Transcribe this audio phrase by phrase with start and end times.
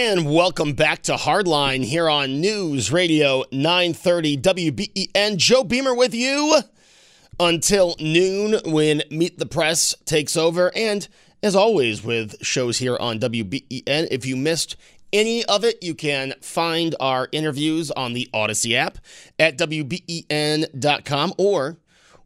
[0.00, 5.36] And welcome back to Hardline here on News Radio 930 WBEN.
[5.36, 6.60] Joe Beamer with you
[7.40, 10.70] until noon when Meet the Press takes over.
[10.76, 11.08] And
[11.42, 14.76] as always, with shows here on WBEN, if you missed
[15.12, 18.98] any of it, you can find our interviews on the Odyssey app
[19.36, 21.76] at WBEN.com or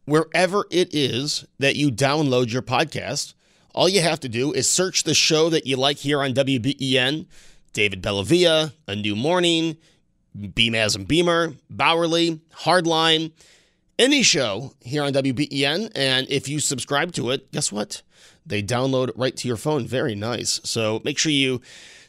[0.05, 3.33] wherever it is that you download your podcast.
[3.75, 7.25] All you have to do is search the show that you like here on WBEN
[7.73, 9.77] David Bellavia, A New Morning,
[10.37, 13.33] Beamaz and Beamer, Bauerle, Hardline,
[13.99, 15.93] any show here on WBEN.
[15.95, 18.03] And if you subscribe to it, guess what?
[18.45, 19.87] They download right to your phone.
[19.87, 20.61] Very nice.
[20.65, 21.61] So make sure you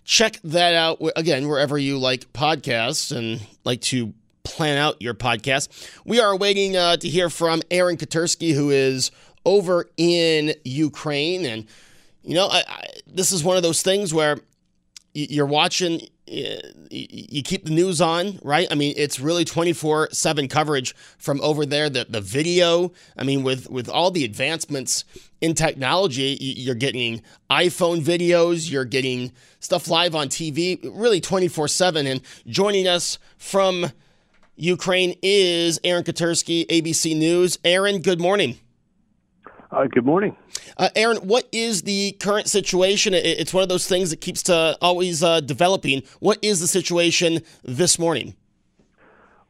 [0.04, 5.70] check that out again, wherever you like podcasts and like to plan out your podcast.
[6.06, 9.12] We are waiting uh, to hear from Aaron Katersky, who is
[9.46, 11.46] over in Ukraine.
[11.46, 11.68] And,
[12.24, 14.38] you know, I, I, this is one of those things where
[15.14, 18.68] you're watching you keep the news on right?
[18.72, 21.90] I mean it's really 24/7 coverage from over there.
[21.90, 25.06] The the video i mean with with all the advancements
[25.42, 32.22] in technology you're getting iPhone videos you're getting stuff live on TV really 24/7 and
[32.48, 33.92] joining us from
[34.56, 37.58] Ukraine is Aaron Katersky ABC News.
[37.66, 38.60] Aaron good morning
[39.74, 40.36] uh, good morning.
[40.78, 43.14] Uh, Aaron, what is the current situation?
[43.14, 46.04] It's one of those things that keeps to always uh, developing.
[46.20, 48.36] What is the situation this morning?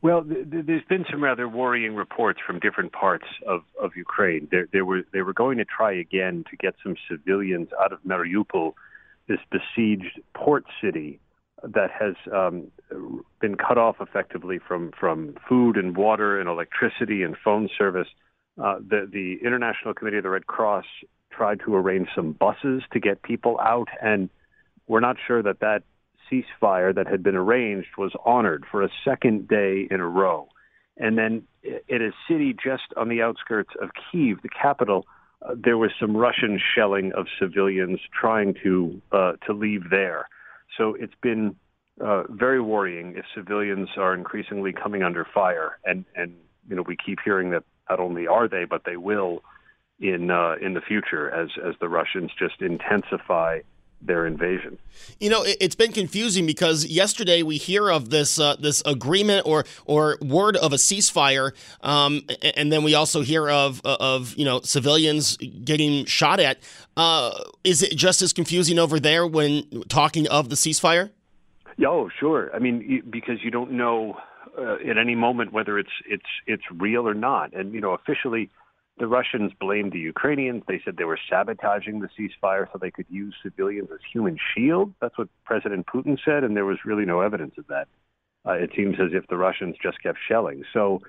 [0.01, 4.47] Well, th- th- there's been some rather worrying reports from different parts of, of Ukraine.
[4.51, 7.99] There, there were, they were going to try again to get some civilians out of
[8.03, 8.73] Mariupol,
[9.27, 11.19] this besieged port city
[11.63, 12.67] that has um,
[13.39, 18.07] been cut off effectively from, from food and water and electricity and phone service.
[18.61, 20.85] Uh, the, the International Committee of the Red Cross
[21.31, 24.29] tried to arrange some buses to get people out, and
[24.87, 25.83] we're not sure that that
[26.31, 30.47] ceasefire that had been arranged was honored for a second day in a row.
[30.97, 35.05] And then in a city just on the outskirts of Kiev, the capital,
[35.41, 40.29] uh, there was some Russian shelling of civilians trying to uh, to leave there.
[40.77, 41.55] So it's been
[41.99, 46.35] uh, very worrying if civilians are increasingly coming under fire, and and
[46.69, 49.43] you know we keep hearing that not only are they, but they will
[49.99, 53.59] in uh, in the future as as the Russians just intensify
[54.05, 54.77] their invasion.
[55.19, 59.65] You know, it's been confusing because yesterday we hear of this uh, this agreement or
[59.85, 61.51] or word of a ceasefire,
[61.81, 62.21] um,
[62.55, 66.59] and then we also hear of of you know civilians getting shot at.
[66.97, 67.31] Uh,
[67.63, 71.11] is it just as confusing over there when talking of the ceasefire?
[71.85, 72.51] Oh, sure.
[72.55, 74.17] I mean, because you don't know
[74.57, 77.53] uh, at any moment whether it's it's it's real or not.
[77.53, 78.49] And you know, officially,
[78.97, 80.63] the Russians blamed the Ukrainians.
[80.67, 84.93] They said they were sabotaging the ceasefire so they could use civilians as human shields.
[85.01, 87.87] That's what President Putin said, and there was really no evidence of that.
[88.45, 90.63] Uh, it seems as if the Russians just kept shelling.
[90.73, 91.01] So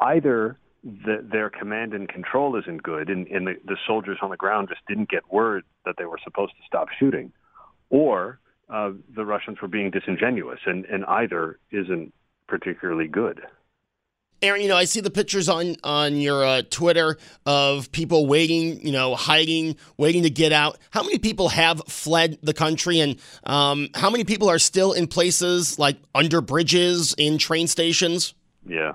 [0.00, 4.36] either the, their command and control isn't good, and, and the, the soldiers on the
[4.36, 7.32] ground just didn't get word that they were supposed to stop shooting,
[7.90, 8.38] or
[8.72, 12.12] uh, the Russians were being disingenuous, and, and either isn't
[12.46, 13.42] particularly good.
[14.42, 17.16] Aaron, you know, I see the pictures on on your uh, Twitter
[17.46, 20.78] of people waiting, you know, hiding, waiting to get out.
[20.90, 25.06] How many people have fled the country, and um, how many people are still in
[25.06, 28.34] places like under bridges, in train stations?
[28.66, 28.92] Yeah.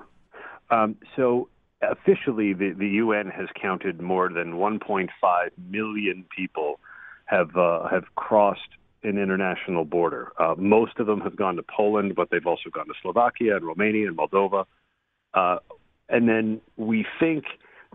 [0.70, 1.48] Um, so
[1.82, 5.08] officially, the the UN has counted more than 1.5
[5.68, 6.78] million people
[7.26, 8.60] have uh, have crossed
[9.02, 10.32] an international border.
[10.38, 13.66] Uh, most of them have gone to Poland, but they've also gone to Slovakia and
[13.66, 14.64] Romania and Moldova.
[15.34, 15.58] Uh,
[16.08, 17.44] and then we think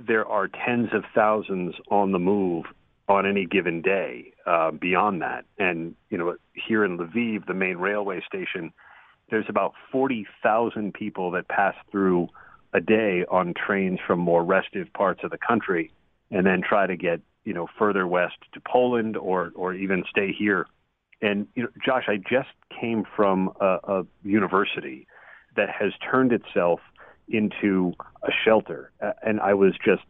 [0.06, 2.66] there are tens of thousands on the move
[3.08, 4.34] on any given day.
[4.48, 5.46] uh, beyond that.
[5.60, 8.72] And you know, here in Lviv, the main railway station,
[9.30, 12.30] there's about forty thousand people that pass through
[12.74, 15.92] a day on trains from more restive parts of the country,
[16.32, 20.32] and then try to get you know further west to Poland or or even stay
[20.32, 20.66] here.
[21.22, 22.50] And you know, Josh, I just
[22.80, 25.08] came from a, a university
[25.56, 26.80] that has turned itself
[27.28, 27.94] into
[28.24, 28.92] a shelter,
[29.22, 30.04] and I was just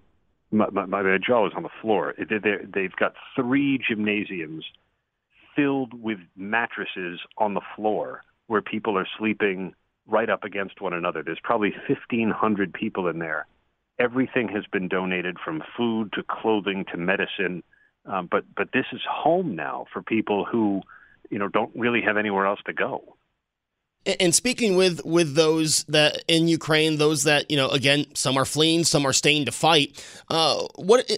[0.51, 2.13] my, my, my jaw was on the floor.
[2.17, 4.65] They've got three gymnasiums
[5.55, 9.73] filled with mattresses on the floor where people are sleeping
[10.07, 11.21] right up against one another.
[11.23, 13.45] There's probably 1,500 people in there.
[13.99, 17.63] Everything has been donated from food to clothing to medicine.
[18.05, 20.81] Um, but but this is home now for people who,
[21.29, 23.17] you know, don't really have anywhere else to go.
[24.19, 28.45] And speaking with with those that in Ukraine, those that you know, again, some are
[28.45, 30.01] fleeing, some are staying to fight.
[30.29, 31.09] Uh, what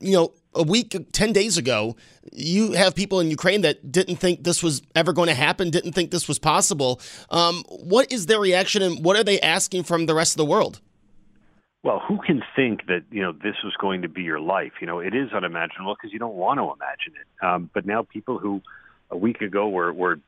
[0.00, 1.96] you know, a week, ten days ago,
[2.32, 5.92] you have people in Ukraine that didn't think this was ever going to happen, didn't
[5.92, 7.00] think this was possible.
[7.30, 10.44] Um, what is their reaction, and what are they asking from the rest of the
[10.44, 10.80] world?
[11.84, 14.72] Well, who can think that you know this was going to be your life?
[14.80, 17.44] You know, it is unimaginable because you don't want to imagine it.
[17.44, 18.62] Um, but now people who
[19.12, 20.18] a week ago were, were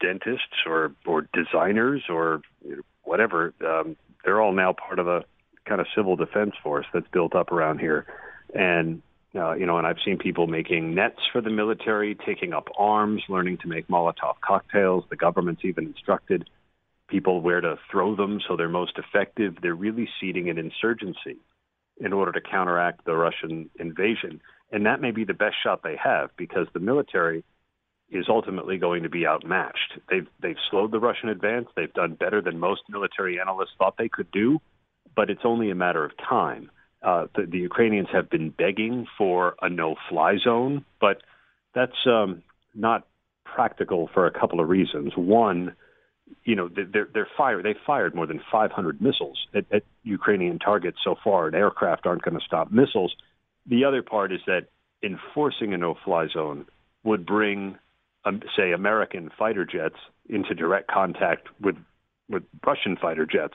[0.00, 2.42] dentists or or designers or
[3.02, 3.54] whatever.
[3.66, 5.24] Um, they're all now part of a
[5.64, 8.06] kind of civil defense force that's built up around here,
[8.54, 9.02] and
[9.34, 13.22] uh, you know, and I've seen people making nets for the military, taking up arms,
[13.28, 15.04] learning to make Molotov cocktails.
[15.10, 16.48] The government's even instructed
[17.08, 19.56] people where to throw them so they're most effective.
[19.62, 21.38] They're really seeding an insurgency
[21.98, 24.40] in order to counteract the Russian invasion,
[24.70, 27.44] and that may be the best shot they have because the military
[28.10, 29.98] is ultimately going to be outmatched.
[30.10, 31.68] They've they've slowed the Russian advance.
[31.76, 34.60] They've done better than most military analysts thought they could do,
[35.14, 36.70] but it's only a matter of time.
[37.02, 41.22] Uh, the, the Ukrainians have been begging for a no-fly zone, but
[41.74, 42.42] that's um,
[42.74, 43.06] not
[43.44, 45.12] practical for a couple of reasons.
[45.14, 45.76] One,
[46.44, 47.64] you know, they're they're fired.
[47.64, 52.22] They fired more than 500 missiles at, at Ukrainian targets so far, and aircraft aren't
[52.22, 53.14] going to stop missiles.
[53.66, 54.68] The other part is that
[55.02, 56.66] enforcing a no-fly zone
[57.04, 57.78] would bring
[58.24, 59.96] um, say, American fighter jets
[60.28, 61.76] into direct contact with
[62.28, 63.54] with Russian fighter jets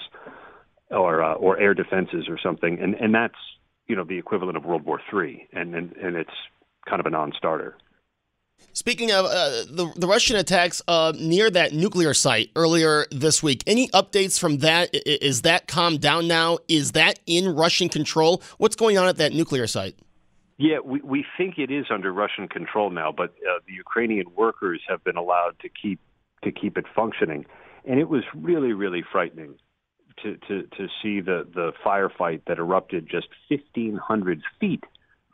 [0.90, 3.36] or uh, or air defenses or something, and and that's
[3.88, 6.32] you know the equivalent of World War III, and and, and it's
[6.88, 7.76] kind of a non-starter.
[8.72, 13.64] Speaking of uh, the the Russian attacks uh, near that nuclear site earlier this week,
[13.68, 14.90] any updates from that?
[14.94, 16.60] Is that calmed down now?
[16.68, 18.42] Is that in Russian control?
[18.58, 19.96] What's going on at that nuclear site?
[20.64, 24.80] Yeah, we, we think it is under Russian control now, but uh, the Ukrainian workers
[24.88, 26.00] have been allowed to keep
[26.42, 27.46] to keep it functioning,
[27.84, 29.56] and it was really really frightening
[30.22, 34.86] to to to see the the firefight that erupted just 1,500 feet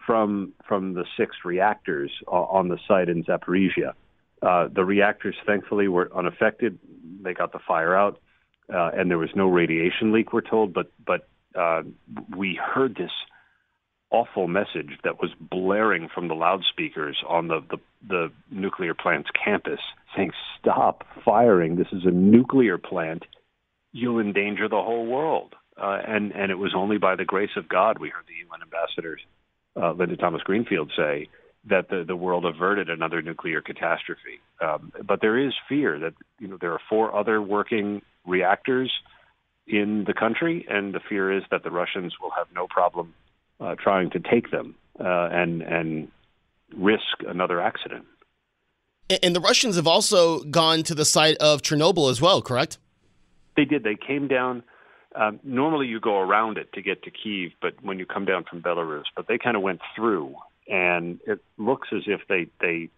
[0.04, 3.92] from from the six reactors uh, on the site in Zaporizhia.
[4.42, 6.80] Uh, the reactors, thankfully, were unaffected.
[7.22, 8.20] They got the fire out,
[8.74, 10.34] uh, and there was no radiation leak.
[10.34, 11.84] We're told, but but uh,
[12.36, 13.12] we heard this
[14.12, 17.78] awful message that was blaring from the loudspeakers on the, the,
[18.08, 19.80] the nuclear plant's campus
[20.16, 21.76] saying, Stop firing.
[21.76, 23.24] This is a nuclear plant.
[23.92, 25.56] You'll endanger the whole world.
[25.82, 28.62] Uh, and, and it was only by the grace of God, we heard the UN
[28.62, 29.18] ambassador,
[29.82, 31.30] uh, Linda Thomas Greenfield, say
[31.70, 34.42] that the, the world averted another nuclear catastrophe.
[34.62, 38.92] Um, but there is fear that you know there are four other working reactors
[39.68, 43.14] in the country, and the fear is that the Russians will have no problem
[43.60, 46.10] uh, trying to take them uh, and and
[46.76, 48.06] risk another accident.
[49.24, 52.78] And the Russians have also gone to the site of Chernobyl as well, correct?
[53.56, 53.84] They did.
[53.84, 54.64] They came down.
[55.16, 58.44] Um, normally, you go around it to get to Kiev, but when you come down
[58.44, 60.36] from Belarus, but they kind of went through,
[60.68, 62.90] and it looks as if they they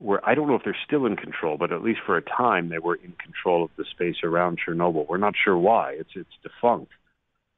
[0.00, 0.20] were.
[0.28, 2.80] I don't know if they're still in control, but at least for a time, they
[2.80, 5.06] were in control of the space around Chernobyl.
[5.08, 5.92] We're not sure why.
[5.92, 6.90] It's it's defunct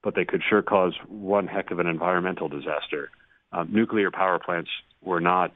[0.04, 3.10] but they could sure cause one heck of an environmental disaster.
[3.52, 4.70] Um, nuclear power plants
[5.02, 5.52] were not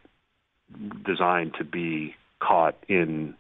[1.04, 3.34] designed to be caught in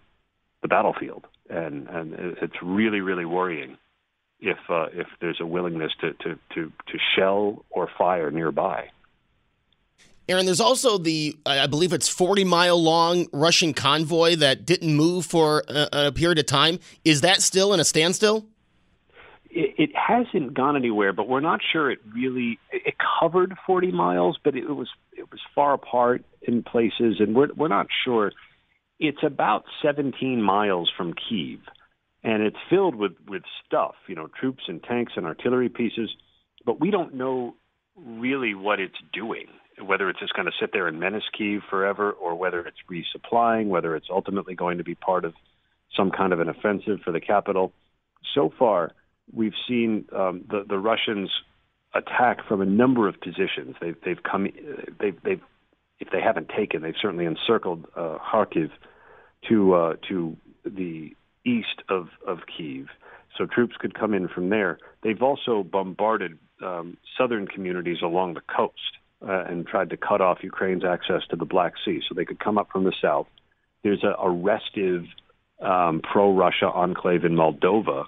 [0.62, 3.78] the battlefield, and and it's really really worrying
[4.40, 8.90] if uh, if there's a willingness to, to to to shell or fire nearby.
[10.28, 15.24] Aaron, there's also the, I believe it's 40 mile long Russian convoy that didn't move
[15.24, 16.80] for a, a period of time.
[17.02, 18.44] Is that still in a standstill?
[19.50, 24.38] It, it hasn't gone anywhere, but we're not sure it really it covered 40 miles,
[24.42, 28.32] but it was it was far apart in places, and we're we're not sure.
[29.00, 31.60] It's about 17 miles from Kiev,
[32.24, 36.10] and it's filled with with stuff, you know, troops and tanks and artillery pieces,
[36.66, 37.54] but we don't know
[37.96, 39.46] really what it's doing.
[39.80, 43.68] whether it's just going to sit there and menace Kiev forever, or whether it's resupplying,
[43.68, 45.34] whether it's ultimately going to be part of
[45.96, 47.72] some kind of an offensive for the capital.
[48.34, 48.92] So far,
[49.32, 51.30] we've seen um, the the Russians
[51.94, 53.76] attack from a number of positions.
[53.80, 54.48] They've they've come
[55.00, 55.42] they've they've
[56.00, 58.70] if they haven't taken, they've certainly encircled uh, Kharkiv
[59.48, 62.86] to uh, to the east of of Kiev,
[63.36, 64.78] so troops could come in from there.
[65.02, 70.38] They've also bombarded um, southern communities along the coast uh, and tried to cut off
[70.42, 73.26] Ukraine's access to the Black Sea, so they could come up from the south.
[73.82, 75.04] There's a, restive
[75.60, 78.06] um, pro-Russia enclave in Moldova,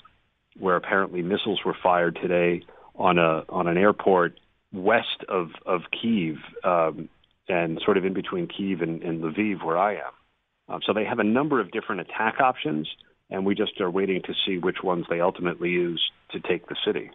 [0.59, 2.63] where apparently missiles were fired today
[2.97, 4.39] on a on an airport
[4.73, 7.09] west of of Kiev um,
[7.49, 10.13] and sort of in between Kiev and, and Lviv, where I am.
[10.69, 12.89] Um, so they have a number of different attack options,
[13.29, 16.77] and we just are waiting to see which ones they ultimately use to take the
[16.85, 17.11] city.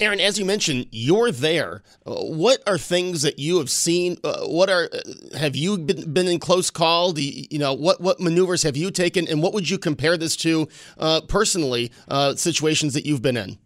[0.00, 1.82] Aaron, as you mentioned, you're there.
[2.04, 4.16] Uh, what are things that you have seen?
[4.24, 7.16] Uh, what are uh, have you been, been in close call?
[7.18, 10.34] You, you, know, what what maneuvers have you taken, and what would you compare this
[10.36, 11.92] to uh, personally?
[12.08, 13.58] Uh, situations that you've been in.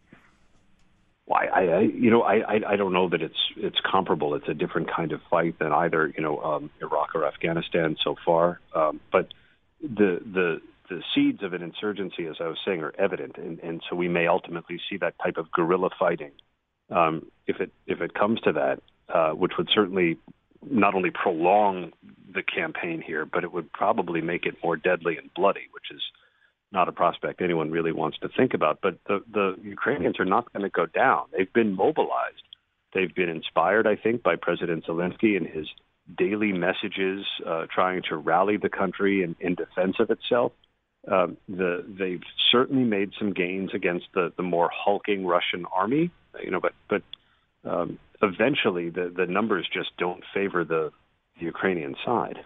[1.27, 4.35] Well, I, I, you know, I, I don't know that it's it's comparable.
[4.35, 8.15] It's a different kind of fight than either, you know, um, Iraq or Afghanistan so
[8.25, 8.61] far.
[8.75, 9.33] Um, but
[9.81, 13.83] the the the seeds of an insurgency, as I was saying, are evident, and, and
[13.89, 16.33] so we may ultimately see that type of guerrilla fighting
[16.91, 20.19] um, if it if it comes to that, uh, which would certainly
[20.69, 21.93] not only prolong
[22.33, 26.03] the campaign here, but it would probably make it more deadly and bloody, which is
[26.73, 28.81] not a prospect anyone really wants to think about.
[28.83, 31.27] But the, the Ukrainians are not going to go down.
[31.37, 32.43] They've been mobilized.
[32.93, 35.67] They've been inspired, I think, by President Zelensky and his
[36.17, 40.53] daily messages uh, trying to rally the country in, in defense of itself.
[41.11, 46.11] Um, the, they've certainly made some gains against the, the more hulking Russian army,
[46.43, 47.03] you know, but but
[47.65, 50.93] um, eventually the, the numbers just don't favor the,
[51.39, 52.39] the Ukrainian side.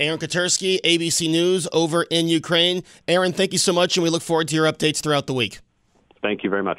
[0.00, 2.84] Aaron Katersky, ABC News over in Ukraine.
[3.08, 5.58] Aaron, thank you so much, and we look forward to your updates throughout the week.
[6.22, 6.78] Thank you very much.